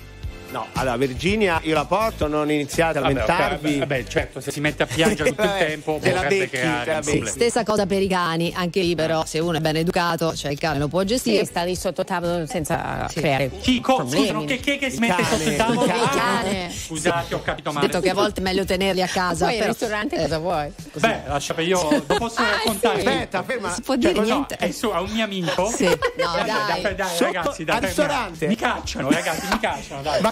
[0.52, 3.78] No, allora Virginia, io la porto, non iniziate a lamentarvi.
[3.80, 6.38] vabbè, vabbè, certo, se si mette a piangere tutto il Vabbè, tempo te la potrebbe
[6.45, 7.12] becchi, creare te la un becchi.
[7.20, 7.30] problema.
[7.38, 10.60] Stessa cosa per i cani, anche lì però se uno è ben educato, cioè il
[10.60, 11.39] cane lo può gestire.
[11.39, 13.20] Sì, sta lì sotto tavolo senza Sì.
[13.22, 14.26] creare Chi, co- problemi.
[14.28, 15.86] scusano, che, che, che si Il mette cane, sotto il tavolo?
[15.86, 16.66] il cane.
[16.66, 17.88] Ah, Scusate, ho capito Ho male.
[17.88, 19.45] detto che a volte è meglio tenerli a casa.
[19.45, 20.72] Poi al però- ristorante eh, cosa vuoi?
[20.93, 22.97] Beh, lascia io lo posso raccontare.
[22.97, 23.72] Aspetta, ferma.
[23.74, 24.56] si può Cioè, dire no, niente.
[24.58, 25.70] è su, a un mio amico.
[25.74, 25.86] Sì.
[26.22, 26.82] No, Dai, dai.
[26.82, 28.47] dai, dai, ragazzi, dai, al dai, ristorante?
[28.47, 30.22] Mi cacciano, ragazzi, mi cacciano, dai.
[30.22, 30.32] Ma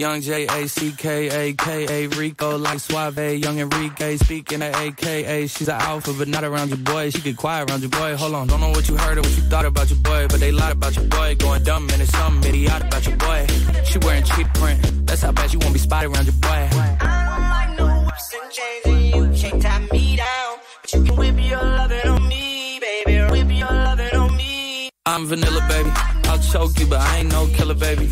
[0.00, 3.18] Young J A C K A K A Rico like Suave.
[3.18, 5.46] Young Enrique speaking at AKA.
[5.46, 7.10] She's an alpha, but not around your boy.
[7.10, 8.16] She get quiet around your boy.
[8.16, 10.40] Hold on, don't know what you heard or what you thought about your boy, but
[10.40, 11.34] they lied about your boy.
[11.34, 13.46] Going dumb and it's something idiotic about your boy.
[13.84, 15.06] She wearing cheap print.
[15.06, 16.48] That's how bad you won't be spotted around your boy.
[16.48, 16.96] I
[17.28, 20.58] don't like no change and chains, and you can't tie me down.
[20.80, 23.44] But you can whip your lovin' on me, baby.
[23.44, 24.88] Be your lovin' on me.
[25.04, 25.90] I'm vanilla, baby.
[26.24, 28.08] I'll choke you, but I ain't no killer, baby.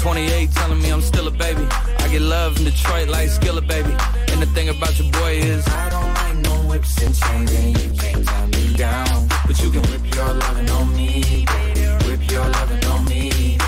[0.00, 1.62] She 28, telling me I'm still a baby.
[1.98, 3.94] I get love in Detroit like Skilla, baby.
[4.32, 7.78] And the thing about your boy is I don't like no whips and chains, and
[7.78, 9.28] you can't tie me down.
[9.46, 12.06] But you can whip your lovin' on me, baby.
[12.06, 13.58] Whip your lovin' on me.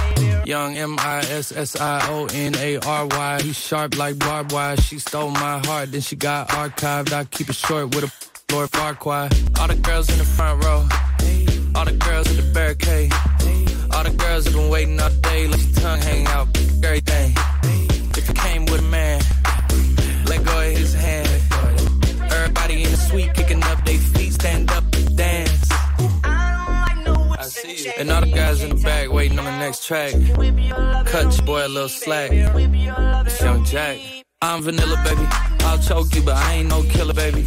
[0.47, 3.43] Young M I S S I O N A R Y.
[3.43, 4.79] He's sharp like barbed wire.
[4.79, 7.13] She stole my heart, then she got archived.
[7.13, 9.61] I keep it short with a Lord Farquaad.
[9.61, 10.89] All the girls in the front row.
[11.75, 13.13] All the girls in the barricade.
[14.03, 16.49] All the girls have been waiting all day, let your tongue hang out,
[16.83, 17.37] everything.
[18.19, 19.23] If you came with a man,
[20.27, 21.29] let go of his hand.
[22.33, 25.69] Everybody in the suite kicking up their feet, stand up and dance.
[26.25, 27.93] I see you.
[27.97, 30.15] And all the guys in the back waiting on the next track.
[31.07, 32.33] Cut your boy a little slack.
[32.33, 34.01] It's Young Jack.
[34.41, 35.29] I'm vanilla, baby.
[35.61, 37.47] I'll choke you, but I ain't no killer, baby.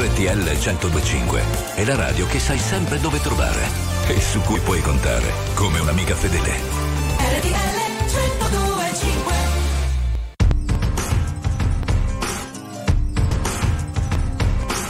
[0.00, 1.42] RTL 1025
[1.74, 3.66] è la radio che sai sempre dove trovare
[4.06, 6.52] e su cui puoi contare come un'amica fedele.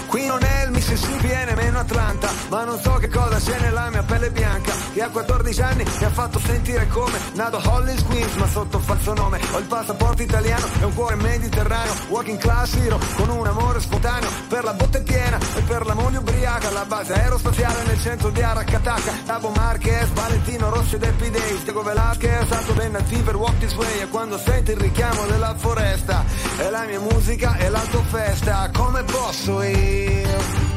[0.08, 0.47] Qui non è
[0.88, 2.30] il Mississippi e nemmeno Atlanta.
[2.48, 4.72] Ma non so che cosa c'è nella mia pelle bianca.
[4.92, 9.12] Che a 14 anni mi ha fatto sentire come Nato Hollis Queens ma sotto falso
[9.12, 9.40] nome.
[9.52, 11.92] Ho il passaporto italiano e un cuore mediterraneo.
[12.08, 14.28] Walking class hero con un amore spontaneo.
[14.48, 16.70] Per la botte piena e per la moglie ubriaca.
[16.70, 19.12] La base aerospaziale nel centro di Aracataca.
[19.26, 21.62] Tabo Marquez, Valentino Rossi ed Happy Days.
[21.64, 24.00] Diego Velasquez, Alto Bennati per Walk This Way.
[24.00, 26.24] E quando senti il richiamo della foresta
[26.58, 30.67] E la mia musica è l'autofesta Come posso io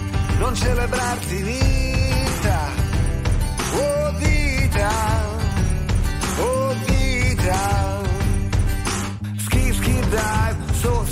[0.42, 2.60] non celebrarti vita,
[3.76, 4.92] oh vita,
[6.40, 8.02] oh vita.
[9.38, 10.51] Ski, ski, dive, so,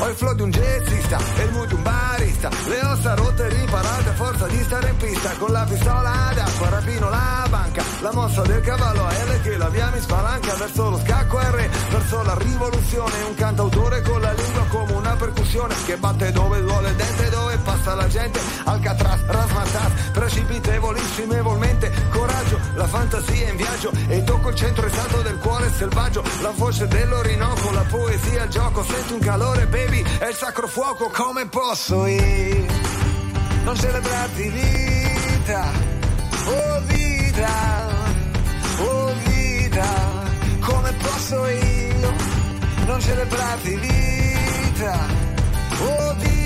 [0.00, 2.48] Ho il flow di un jazzista e il mood di un barista.
[2.68, 5.30] Le ossa rotte riparate a forza di stare in pista.
[5.38, 7.82] Con la pistola d'acqua rapino la banca.
[8.00, 11.68] La mossa del cavallo a L che la via mi spalanca Verso lo scacco R,
[11.90, 16.90] verso la rivoluzione Un cantautore con la lingua come una percussione Che batte dove duole
[16.90, 18.40] il dente, dove passa la gente.
[18.64, 23.90] Alcatraz, rasmatas, precipitevolissimevolmente Coraggio, la fantasia in viaggio.
[24.06, 26.22] E tocco il centro esatto del cuore selvaggio.
[26.42, 28.84] La voce dell'Orinoco, la poesia, il gioco.
[28.84, 29.87] Sento un calore, baby,
[30.18, 32.66] è il sacro fuoco Come posso io.
[33.64, 35.70] Non celebrarti vita
[36.46, 37.88] Oh vita,
[38.78, 39.86] oh vita
[40.60, 42.12] Come posso io.
[42.86, 45.06] Non celebrarti vita
[45.80, 46.37] Oh vita,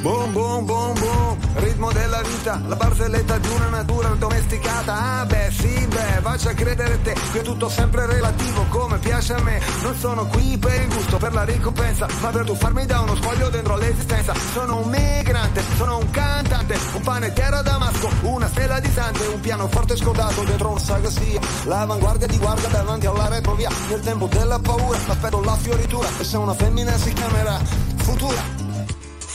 [0.00, 4.94] Boom, boom, boom, boom, ritmo della vita, la barzelletta di una natura domesticata.
[4.94, 9.42] Ah, beh, sì, beh, faccia credere te che è tutto sempre relativo come piace a
[9.42, 9.60] me.
[9.82, 13.48] Non sono qui per il gusto, per la ricompensa, ma per tuffarmi da uno scoglio
[13.48, 14.34] dentro l'esistenza.
[14.52, 19.40] Sono un migrante, sono un cantante, un panettiere a Damasco, una stella di sante, un
[19.40, 21.40] pianoforte scodato dentro un sagassia.
[21.64, 26.36] L'avanguardia ti guarda davanti alla retrovia, nel tempo della paura, aspetto la fioritura, e se
[26.36, 27.58] una femmina si chiamerà
[27.96, 28.67] futura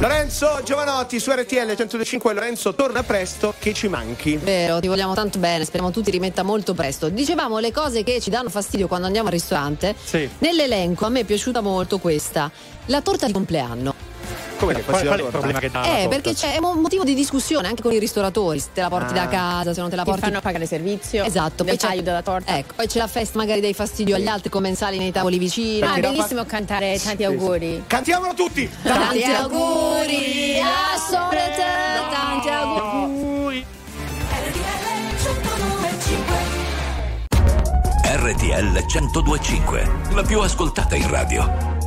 [0.00, 4.38] Lorenzo Giovanotti su RTL 105 Lorenzo torna presto che ci manchi.
[4.38, 7.10] Vero, ti vogliamo tanto bene, speriamo tu ti rimetta molto presto.
[7.10, 9.94] Dicevamo le cose che ci danno fastidio quando andiamo al ristorante.
[10.02, 10.26] Sì.
[10.38, 12.50] Nell'elenco a me è piaciuta molto questa,
[12.86, 14.09] la torta di compleanno.
[14.60, 15.82] Come che Qual, qual è il problema che dà?
[15.84, 16.08] Eh, torta?
[16.08, 19.24] perché c'è un motivo di discussione anche con i ristoratori, se te la porti Ah.
[19.24, 20.24] da casa, se non te la Ti porti.
[20.26, 21.24] fanno pagare servizio.
[21.24, 22.54] Esatto, poi c'è, della torta.
[22.58, 25.80] ecco, poi c'è la festa magari dei fastidio agli altri commensali nei tavoli vicini.
[25.80, 27.84] Ah, è bellissimo cantare tanti auguri.
[27.86, 28.70] Cantiamolo tutti!
[28.82, 33.64] Tanti auguri a sole te, tanti auguri.
[38.12, 41.78] RTL 1025, la più ascoltata in radio.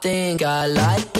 [0.00, 1.19] Think I like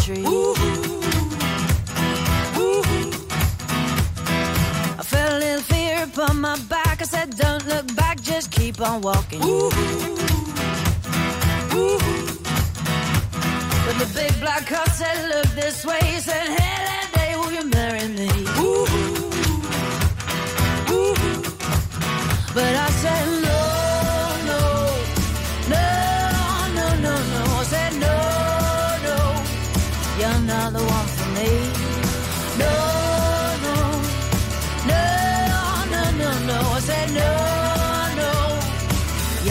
[0.00, 0.24] Cherry tree.
[4.98, 7.00] I felt a little fear upon my back.
[7.00, 9.40] I said, Don't look back, just keep on walking.
[9.40, 10.01] But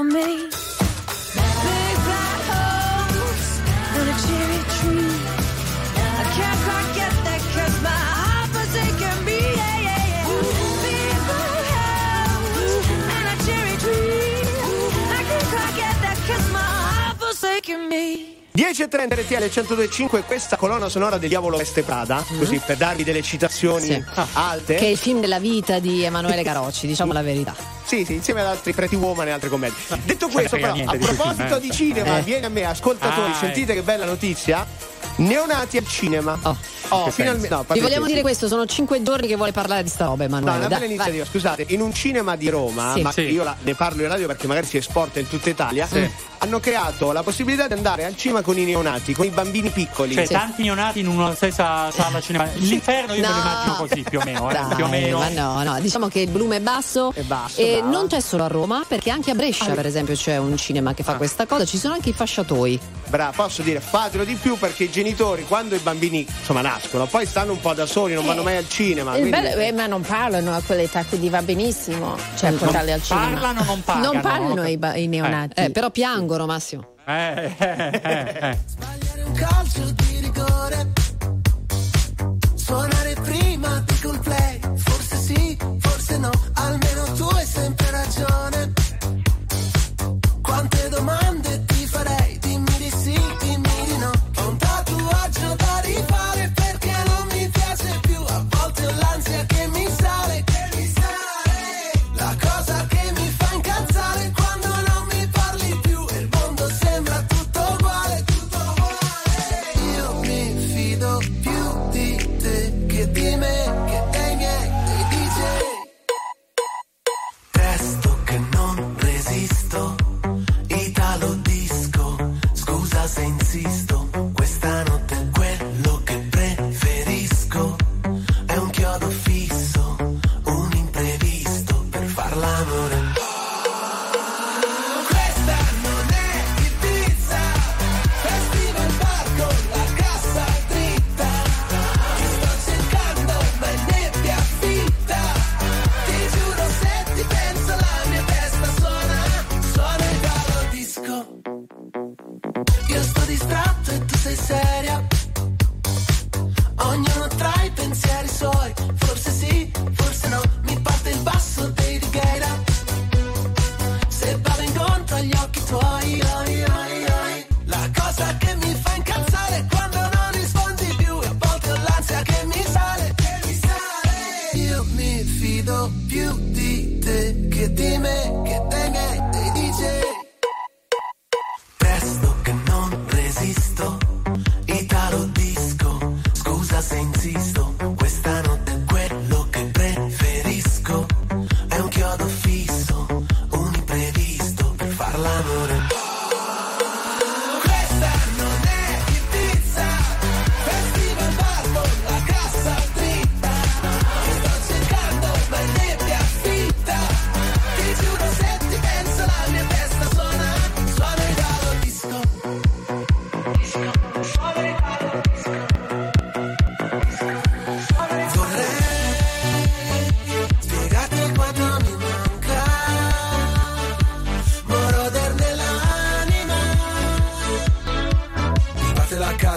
[0.00, 0.49] For me.
[18.70, 18.86] Me.
[18.86, 23.86] 10.30 RTL 102.5 questa colonna sonora del Diavolo Veste Prada, così per darvi delle citazioni
[23.86, 24.04] Sì.
[24.34, 24.74] alte.
[24.76, 27.54] Che è il film della vita di Emanuele Carocci, diciamo la verità.
[27.84, 29.76] Sì, sì, insieme ad altri Pretty Woman e altre commedie.
[30.04, 31.60] Detto ne questo, però, a proposito eh.
[31.60, 32.22] di cinema, Eh.
[32.22, 34.64] viene a me, ascoltatori, Ah, sentite che bella notizia.
[35.20, 36.38] Neonati al cinema.
[36.42, 36.56] Oh.
[36.92, 37.48] Oh, finalmente.
[37.54, 40.38] No, Vi vogliamo dire questo, sono cinque giorni che vuole parlare di sta roba, No,
[40.38, 40.54] Emanuele.
[40.56, 41.24] è una bella iniziativa.
[41.24, 43.02] Scusate, in un cinema di Roma, Sì.
[43.02, 43.20] ma Sì.
[43.22, 45.86] io la- ne parlo in radio perché magari si esporta in tutta Italia,
[46.38, 50.14] hanno creato la possibilità di andare al cinema con i neonati, con i bambini piccoli.
[50.14, 52.48] Cioè, tanti neonati in una stessa sala cinema.
[52.54, 53.40] L'inferno io me lo No.
[53.40, 54.50] immagino così, più o meno.
[54.50, 54.52] Eh?
[54.54, 55.18] Dai, più o meno.
[55.18, 57.90] ma no, no, diciamo che il volume è basso, È basso, e brava.
[57.90, 60.94] non c'è solo a Roma, perché anche a Brescia, per esempio, c'è un cinema Ah.
[60.94, 62.80] che fa questa cosa, ci sono anche i fasciatoi.
[63.06, 67.26] Bra, posso dire, fatelo di più perché i genitori, quando i bambini insomma nascono, poi
[67.26, 69.16] stanno un po' da soli, non vanno mai al cinema.
[69.16, 72.16] Il quindi- bello- eh, ma non parlano a quell'età, quindi va benissimo.
[72.36, 73.26] Cioè, portarli al cinema.
[73.30, 74.12] parlano o non pagano?
[74.12, 75.60] Non parlano i, ba- i neonati.
[75.60, 76.94] Eh, però piangono, Massimo.
[77.06, 77.66] Eh, eh,
[78.02, 78.58] eh, eh.
[79.24, 80.92] un calcio di rigore.
[82.54, 84.60] Suonare prima di play.
[84.76, 86.30] Forse sì, forse no.
[86.54, 88.59] Almeno tu hai sempre ragione.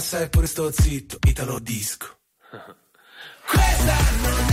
[0.03, 2.17] Cassa e pure sto zitto Italo disco.
[3.47, 4.52] Questa non è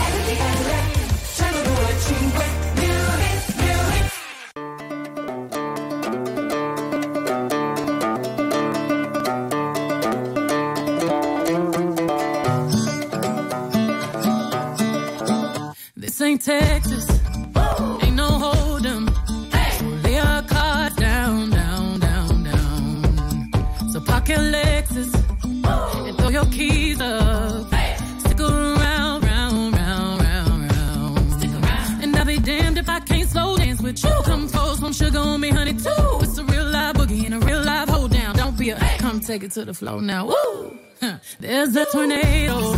[39.51, 40.27] to the floor now.
[40.27, 40.77] Woo!
[41.39, 42.70] There's a tornado.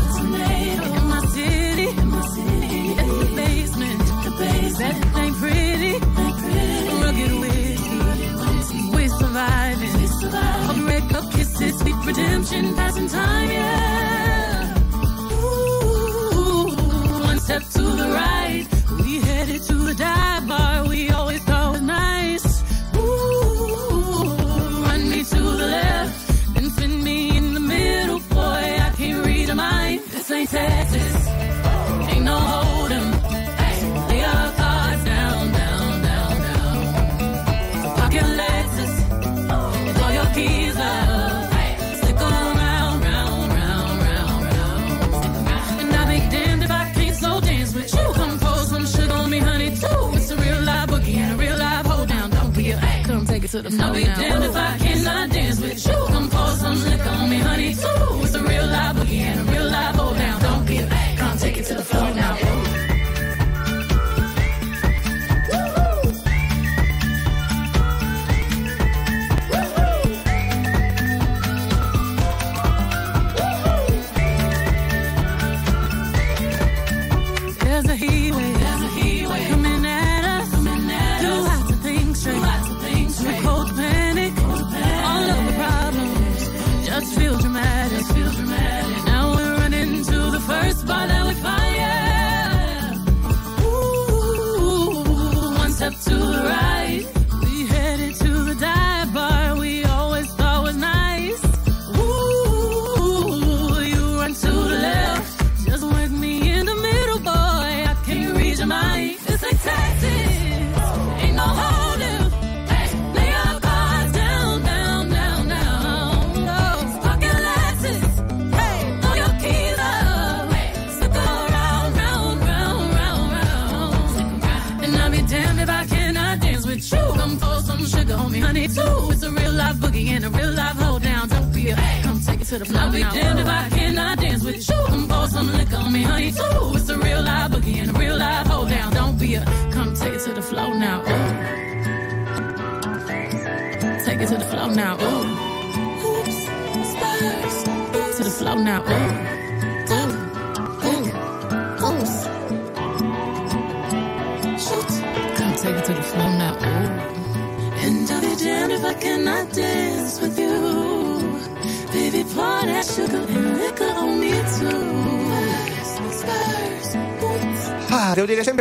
[53.78, 53.92] no,
[54.40, 54.43] no.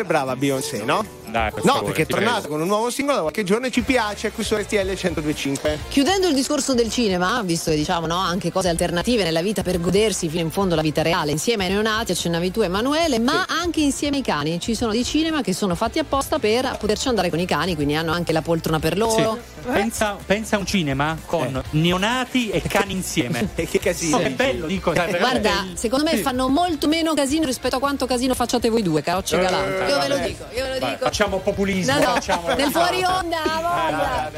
[0.03, 1.05] sempre brava Beyoncé, no?
[1.27, 2.49] Dai, per no, favore, perché è tornata prego.
[2.49, 5.79] con un nuovo singolo da qualche giorno e ci piace qui su RTL 102.5.
[5.89, 9.81] Chiudendo il discorso del cinema, visto che diciamo no, anche cose alternative nella vita per
[9.81, 13.55] godersi fino in fondo la vita reale, insieme ai neonati accennavi tu Emanuele, ma sì.
[13.55, 14.61] anche insieme ai cani.
[14.61, 17.95] Ci sono dei cinema che sono fatti apposta per poterci andare con i cani, quindi
[17.95, 19.39] hanno anche la poltrona per loro.
[19.45, 19.73] Sì eh?
[19.73, 21.63] Pensa, pensa, a un cinema con eh.
[21.71, 23.49] neonati e cani insieme.
[23.55, 24.17] che casino.
[24.17, 24.93] Oh, che bello, dico.
[24.93, 29.03] Eh, Guarda, secondo me fanno molto meno casino rispetto a quanto casino facciate voi due,
[29.03, 29.85] carocce eh, galante.
[29.85, 31.05] io ve lo dico, io ve lo dico.
[31.05, 31.93] Facciamo populismo.
[31.93, 32.15] No, no.
[32.15, 34.31] Facciamo Nel fuori onda, voglia.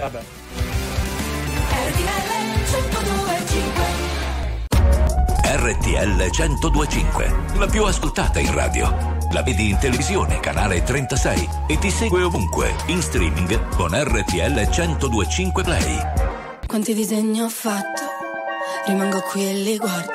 [1.71, 2.35] RTL
[2.71, 3.85] 1025.
[5.57, 11.91] RTL 1025, la più ascoltata in radio la vedi in televisione, canale 36 e ti
[11.91, 15.99] segue ovunque, in streaming con RTL 1025 Play.
[16.67, 18.03] Quanti disegni ho fatto?
[18.87, 20.13] Rimango qui e li guardo.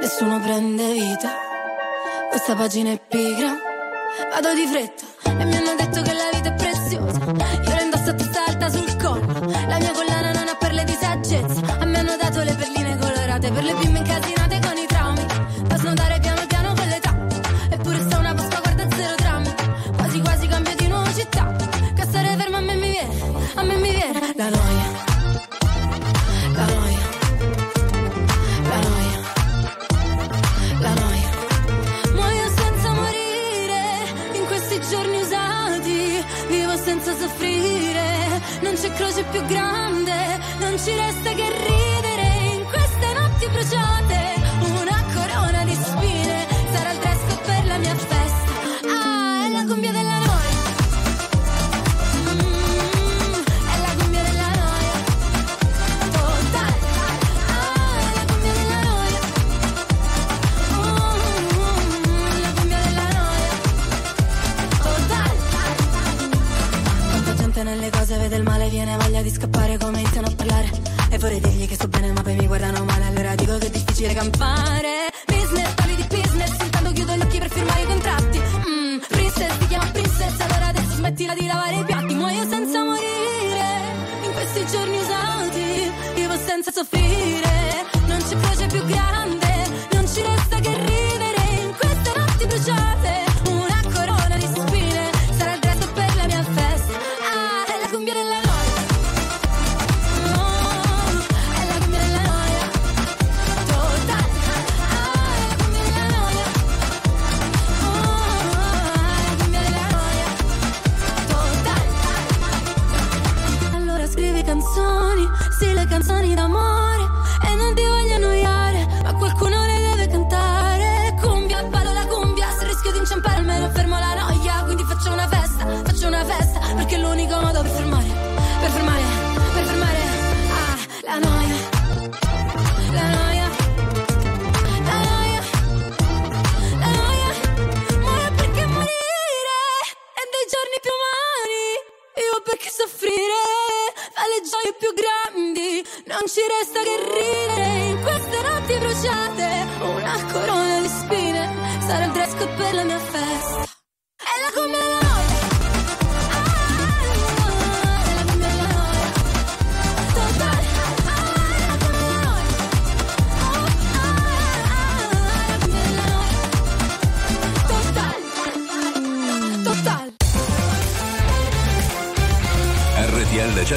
[0.00, 1.30] Nessuno prende vita.
[2.30, 3.54] Questa pagina è pigra.
[4.30, 5.04] Vado di fretta
[5.40, 6.65] e mi hanno detto che la vita è pigra.
[39.46, 41.55] grande, non ci resta che
[69.26, 70.70] di scappare come iniziano a parlare.
[71.10, 73.70] E vorrei dirgli che sto bene, ma poi mi guardano male, allora dico che è
[73.70, 74.95] difficile campare.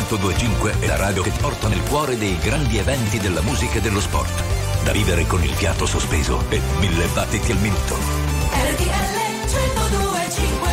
[0.09, 3.99] 1025 è la radio che porta nel cuore dei grandi eventi della musica e dello
[3.99, 4.43] sport.
[4.83, 7.93] Da vivere con il fiato sospeso e mille battiti al minuto.
[7.93, 10.69] RTL 1025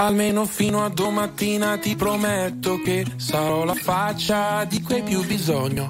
[0.00, 5.86] Almeno fino a domattina ti prometto che sarò la faccia di cui hai più bisogno.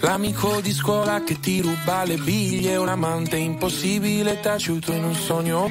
[0.00, 5.70] L'amico di scuola che ti ruba le biglie, un amante impossibile taciuto in un sogno.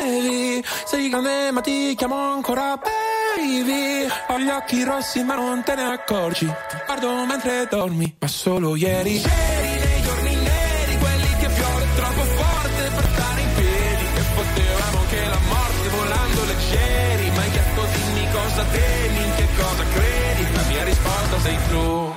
[0.00, 0.64] devi.
[0.84, 4.08] Sei grande ma ti chiamo ancora baby.
[4.28, 6.46] Ho gli occhi rossi ma non te ne accorgi.
[6.46, 9.20] Ti guardo mentre dormi, ma solo ieri.
[9.20, 14.04] C'eri nei giorni neri, quelli che piove troppo forte per stare in piedi.
[14.14, 17.30] E potevamo che la morte volando leggeri.
[17.30, 20.52] Ma hai chiesto dimmi cosa temi, in che cosa credi.
[20.54, 22.09] La mia risposta sei tu.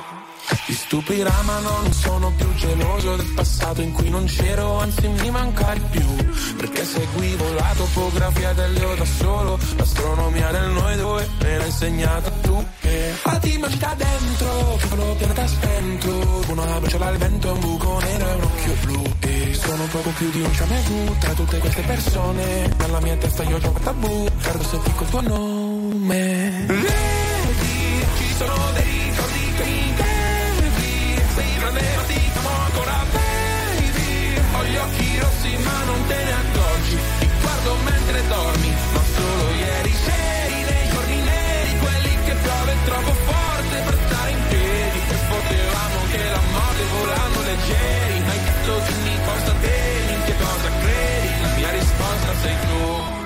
[0.66, 5.30] Ti stupirà ma non sono più geloso del passato in cui non c'ero, anzi mi
[5.30, 6.06] manca di più.
[6.56, 12.66] Perché seguivo la topografia dell'io da solo, l'astronomia del noi due me l'hai insegnato tu.
[12.82, 18.28] E fatti magica dentro, che quello pianeta spento, una briciola al vento, un buco nero
[18.30, 19.04] e un occhio blu.
[19.20, 22.74] E sono poco più di un ciamegu tra tutte queste persone.
[22.78, 26.66] Nella mia testa io gioco tabù, guardo se dico il tuo nome.
[26.68, 28.83] Vedi, ci sono dei
[47.54, 51.42] leggeri Ma hai detto dimmi cosa temi In che cosa credi?
[51.42, 53.22] La mia risposta sei tu.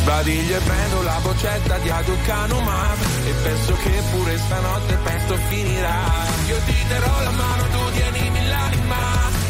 [0.00, 6.00] Sbadiglio e prendo la boccetta di Aducanumab E penso che pure stanotte presto finirà.
[6.46, 9.02] Io ti darò la mano, tu tienimi l'anima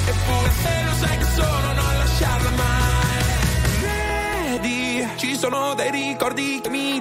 [0.07, 2.93] Eppure se lo sai che sono, non lasciarla mai.
[4.61, 7.01] Vedi, ci sono dei ricordi che mi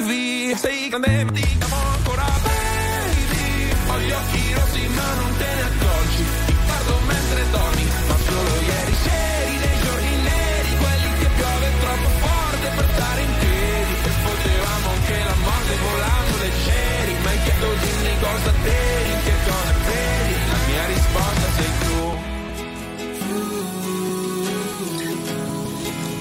[0.00, 3.70] bevi Sei grande ma ti chiamo ancora baby.
[3.88, 6.24] Ho gli occhi rossi ma non te ne accorgi.
[6.46, 12.08] Ti guardo mentre dormi Ma solo ieri c'eri dei giorni neri Quelli che piove troppo
[12.24, 13.94] forte per stare in piedi.
[14.08, 19.72] E potevamo anche la morte volando leggeri Ma hai chiesto dimmi cosa devi Che cosa
[19.84, 20.34] credi?
[20.50, 22.02] La mia risposta sei tu.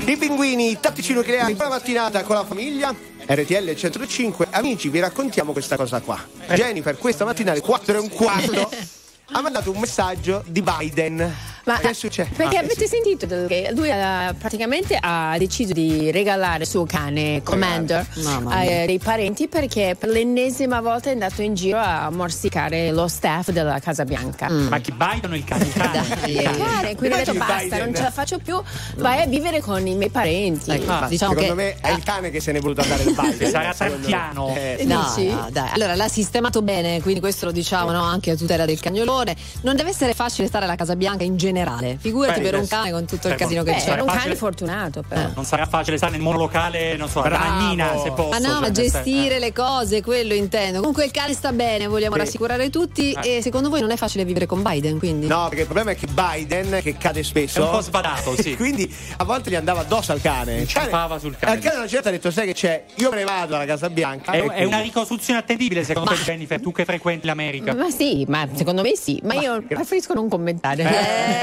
[0.06, 3.13] I pinguini tattici nucleari, buona mattinata con la famiglia.
[3.26, 6.20] RTL 105, amici, vi raccontiamo questa cosa qua.
[6.54, 8.70] Jennifer, questa mattina alle 4 e un quarto
[9.32, 11.53] ha mandato un messaggio di Biden.
[11.66, 12.30] Ma che succede?
[12.36, 16.86] Perché Ah, avete sentito del- che lui ha, praticamente ha deciso di regalare il suo
[16.86, 18.82] cane Commander Mamma a mia.
[18.82, 23.50] eh, dei parenti perché per l'ennesima volta è andato in giro a morsicare lo staff
[23.52, 24.50] della Casa Bianca.
[24.50, 25.64] Ma chi Biden o il cane?
[25.66, 26.18] Il cane.
[26.32, 27.80] Il cane, quindi ha detto basta, Biden.
[27.80, 28.62] non ce la faccio più,
[28.98, 30.70] vai a vivere con i miei parenti.
[30.70, 33.06] Ecco, Ma diciamo secondo che me è il cane che se ne è voluto andare
[33.06, 33.50] da Biden.
[33.50, 34.54] Sarà tartiano.
[34.54, 35.30] Eh, No, Dici?
[35.30, 35.70] no, dai.
[35.76, 39.34] Allora l'ha sistemato bene, quindi questo lo diciamo no, anche a tutela del cagnolone.
[39.62, 41.52] Non deve essere facile stare alla Casa Bianca in generale.
[42.00, 43.92] Figurati Beh, per un cane con tutto il Eh, casino Eh, che c'è.
[43.92, 44.36] era un cane facile.
[44.36, 45.30] fortunato però.
[45.36, 47.44] Non sarà facile stare nel monolocale, non so, a Bravo.
[47.44, 48.30] Ragnina se posso.
[48.30, 50.80] Ma no, cioè, ma gestire senso- le cose, quello intendo.
[50.80, 52.20] Comunque il cane sta bene, vogliamo Sì.
[52.22, 53.12] rassicurare tutti.
[53.22, 53.38] Eh.
[53.38, 55.28] E secondo voi non è facile vivere con Biden, quindi?
[55.28, 58.56] No, perché il problema è che Biden, che cade spesso, È un po' sbadato, sì.
[58.58, 60.58] quindi a volte gli andava addosso al cane.
[60.62, 61.54] Il cane, sul cane.
[61.54, 62.84] Al cane una certa ha detto: Sai che c'è?
[62.96, 64.32] Io me ne vado alla Casa Bianca.
[64.32, 67.74] È, è una ricostruzione attendibile secondo te, Jennifer, tu che frequenti l'America.
[67.74, 70.84] Ma sì, ma secondo me sì, ma io preferisco non commentare.
[70.84, 71.43] Eh,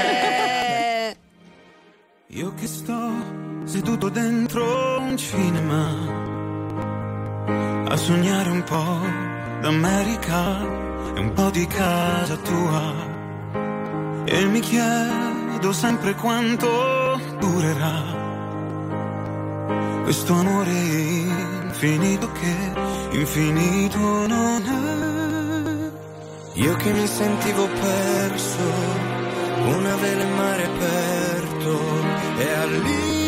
[2.27, 3.11] Io che sto
[3.65, 6.29] seduto dentro un cinema
[7.87, 8.99] a sognare un po'
[9.61, 10.61] d'America
[11.13, 13.09] e un po' di casa tua.
[14.25, 18.21] E mi chiedo sempre quanto durerà
[20.03, 22.55] questo amore infinito che
[23.11, 26.59] infinito non è.
[26.59, 28.59] Io che mi sentivo perso,
[29.67, 31.79] una vela in mare aperto
[32.37, 33.20] e all'improvviso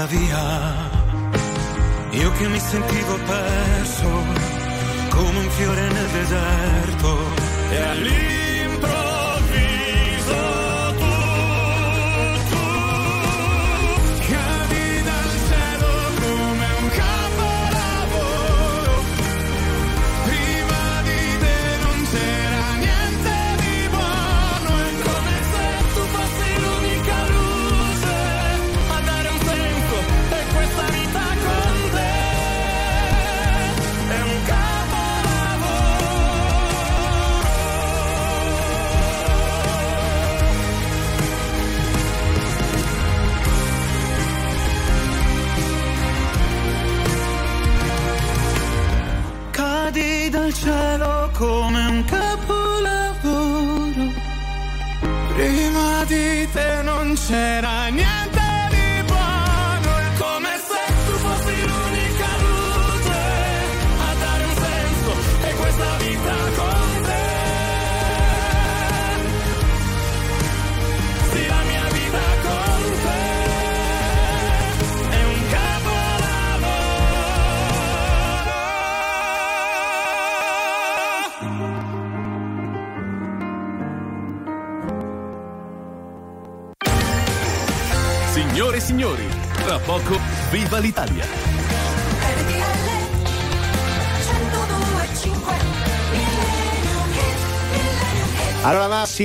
[0.00, 0.88] porta via.
[2.12, 4.08] Io che mi sentivo perso
[5.10, 7.18] come un fiore nel deserto
[7.70, 8.39] e all'improvviso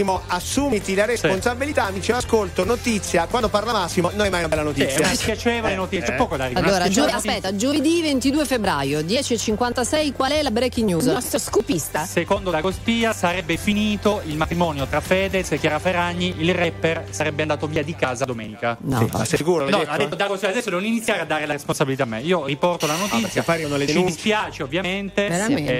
[0.03, 4.61] Massimo, assumiti la responsabilità, amici ascolto, notizia, quando parla Massimo non è mai una bella
[4.73, 5.05] Sì, è notizia.
[5.05, 6.49] una spiacevole notizia, c'è poco da.
[6.53, 11.05] Allora, gio- aspetta, giovedì 22 febbraio, 10.56, qual è la breaking news?
[11.05, 12.03] Il nostro scopista.
[12.05, 17.43] Secondo la Cospia sarebbe finito il matrimonio tra Fedez e Chiara Ferragni, il rapper sarebbe
[17.43, 18.75] andato via di casa domenica.
[18.81, 19.69] No, Sì, ma sei sicuro?
[19.69, 19.91] No, detto?
[19.91, 22.19] ha detto Dago Spia, adesso non iniziare a dare la responsabilità a me.
[22.21, 23.43] Io riporto la perché notizia.
[23.45, 24.13] arrivano le ci denunce.
[24.13, 25.27] dispiace, ovviamente.
[25.29, 25.71] Veramente?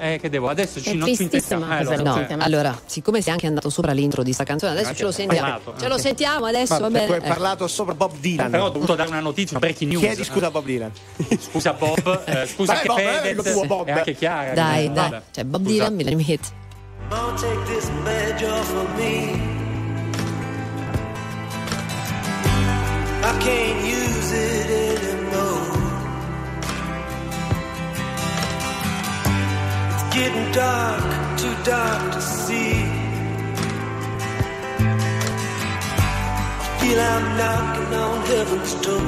[0.00, 0.48] Eh, eh, che devo?
[0.48, 1.64] Adesso È ci, non ci intestiamo.
[1.78, 2.02] Eh, No, sì.
[2.02, 2.36] notizia.
[2.40, 5.48] allora, siccome sei anche andato sopra l'intro di sta canzone, adesso ce lo sentiamo.
[5.48, 7.14] parlato, Ce lo sentiamo adesso, va bene.
[7.14, 8.50] hai parlato sopra Bob Dylan.
[8.50, 10.02] Però ho dovuto dare una notizia, una breaking news.
[10.04, 10.90] Chiedi scusa a Bob Dylan.
[11.40, 13.88] Scusa Bob, eh, scusa Vabbè, anche Bob, eh, Fedez lo tuo Bob.
[13.88, 14.52] e anche Chiara.
[14.54, 15.10] Dai, eh, dai.
[15.10, 15.22] vabbè.
[15.30, 15.72] Cioè, Bob Scusa.
[15.74, 16.52] Dylan, Millennium Hit.
[17.10, 19.50] Mom, take this badge off of me.
[23.24, 25.80] I can't use it anymore.
[30.12, 32.81] getting dark, too dark to see.
[36.82, 39.02] Feel I'm knocking on heaven's door.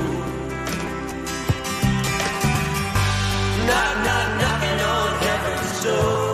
[3.67, 6.34] Knock, knock, knocking on heaven's door.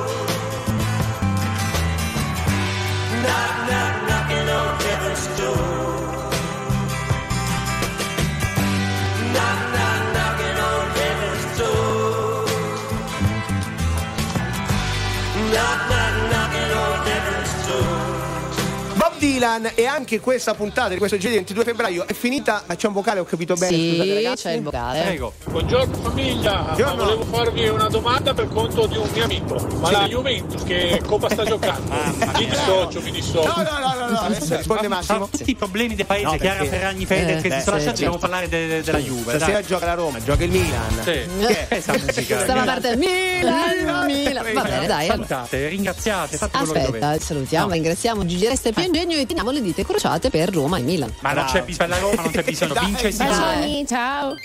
[3.23, 4.00] Knock, knock,
[19.41, 22.63] Dylan e anche questa puntata di questo giovedì 22 febbraio è finita.
[22.75, 23.75] C'è un vocale, ho capito bene.
[23.75, 24.43] Sì, scusate, ragazzi.
[24.43, 25.01] c'è il vocale.
[25.01, 25.33] Prego.
[25.49, 27.03] Buongiorno famiglia, Buongiorno.
[27.03, 29.55] volevo farvi una domanda per conto di un mio amico.
[29.79, 29.93] Ma Sì.
[29.93, 31.91] la Juventus che Coppa sta giocando?
[32.37, 33.47] mi dissocio, mi dissocio.
[33.47, 35.27] No, no, no, no, no, adesso risponde Massimo.
[35.27, 37.85] Tutti i problemi del paese, No, Chiara Ferragni Fede Eh, che beh, si sono sì,
[37.85, 39.35] lasciati, dobbiamo parlare de- della Juve.
[39.37, 39.65] Stasera dai.
[39.65, 41.01] gioca la Roma, gioca il Milan.
[41.03, 41.11] Sì.
[41.47, 42.41] Che è Questa musica.
[42.43, 44.53] Stava parte Milan, Milan.
[44.53, 45.07] Va bene, dai.
[45.07, 47.23] Salutate, ringraziate, fate quello che Aspetta, dovete.
[47.25, 51.13] salutiamo, ringraziamo Gigi Resta e Piangegno e teniamo le dite crociate per Roma e Milan.
[51.21, 53.11] Ma non c'è bisogno, per la Roma non c'è bisogno, vince.
[53.11, 54.35] Bacioni, ciao.